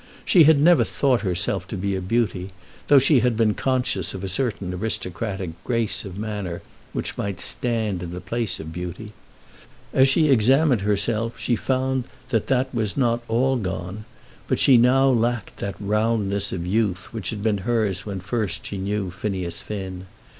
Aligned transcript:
She 0.25 0.45
had 0.45 0.59
never 0.59 0.83
thought 0.83 1.21
herself 1.21 1.67
to 1.67 1.77
be 1.77 1.95
a 1.95 2.01
beauty, 2.01 2.49
though 2.87 2.97
she 2.97 3.19
had 3.19 3.37
been 3.37 3.53
conscious 3.53 4.15
of 4.15 4.23
a 4.23 4.27
certain 4.27 4.73
aristocratic 4.73 5.51
grace 5.63 6.05
of 6.05 6.17
manner 6.17 6.63
which 6.91 7.19
might 7.19 7.39
stand 7.39 8.01
in 8.01 8.09
the 8.09 8.19
place 8.19 8.59
of 8.59 8.73
beauty. 8.73 9.13
As 9.93 10.09
she 10.09 10.29
examined 10.31 10.81
herself 10.81 11.37
she 11.37 11.55
found 11.55 12.05
that 12.29 12.47
that 12.47 12.73
was 12.73 12.97
not 12.97 13.21
all 13.27 13.57
gone; 13.57 14.05
but 14.47 14.57
she 14.57 14.75
now 14.75 15.07
lacked 15.07 15.57
that 15.57 15.75
roundness 15.79 16.51
of 16.51 16.65
youth 16.65 17.13
which 17.13 17.29
had 17.29 17.43
been 17.43 17.59
hers 17.59 18.03
when 18.03 18.21
first 18.21 18.65
she 18.65 18.79
knew 18.79 19.11
Phineas 19.11 19.61
Finn. 19.61 20.07